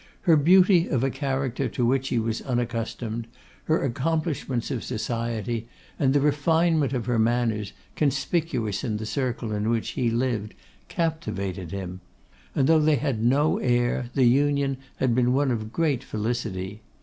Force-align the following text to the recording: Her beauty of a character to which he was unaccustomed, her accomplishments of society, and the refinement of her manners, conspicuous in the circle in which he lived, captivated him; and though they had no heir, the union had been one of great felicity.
Her 0.21 0.35
beauty 0.35 0.87
of 0.87 1.03
a 1.03 1.11
character 1.11 1.69
to 1.69 1.85
which 1.85 2.07
he 2.09 2.17
was 2.17 2.41
unaccustomed, 2.41 3.27
her 3.65 3.83
accomplishments 3.83 4.71
of 4.71 4.83
society, 4.83 5.67
and 5.99 6.11
the 6.11 6.19
refinement 6.19 6.91
of 6.93 7.05
her 7.05 7.19
manners, 7.19 7.71
conspicuous 7.95 8.83
in 8.83 8.97
the 8.97 9.05
circle 9.05 9.51
in 9.53 9.69
which 9.69 9.89
he 9.89 10.09
lived, 10.09 10.55
captivated 10.87 11.69
him; 11.69 12.01
and 12.55 12.65
though 12.65 12.79
they 12.81 12.95
had 12.95 13.23
no 13.23 13.59
heir, 13.59 14.09
the 14.15 14.25
union 14.25 14.77
had 14.95 15.13
been 15.13 15.33
one 15.33 15.51
of 15.51 15.71
great 15.71 16.03
felicity. 16.03 16.81